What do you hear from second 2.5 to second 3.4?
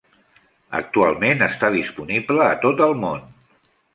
tot el món.